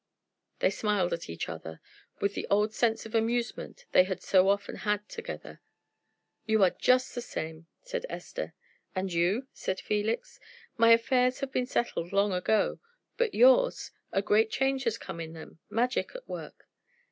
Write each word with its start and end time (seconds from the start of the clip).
They 0.61 0.71
smiled 0.71 1.13
at 1.13 1.29
each 1.29 1.47
other, 1.47 1.79
with 2.19 2.33
the 2.33 2.47
old 2.49 2.73
sense 2.73 3.05
of 3.05 3.13
amusement 3.13 3.85
they 3.91 4.03
had 4.05 4.19
so 4.19 4.49
often 4.49 4.77
had 4.77 5.07
together. 5.07 5.61
"You 6.47 6.63
are 6.63 6.71
just 6.71 7.13
the 7.13 7.21
same," 7.21 7.67
said 7.83 8.07
Esther. 8.09 8.55
"And 8.95 9.13
you?" 9.13 9.45
said 9.53 9.79
Felix. 9.79 10.39
"My 10.75 10.89
affairs 10.89 11.41
have 11.41 11.51
been 11.51 11.67
settled 11.67 12.11
long 12.11 12.33
ago. 12.33 12.79
But 13.17 13.35
yours 13.35 13.91
a 14.11 14.23
great 14.23 14.49
change 14.49 14.85
has 14.85 14.97
come 14.97 15.19
in 15.19 15.33
them 15.33 15.59
magic 15.69 16.15
at 16.15 16.27
work." 16.27 16.65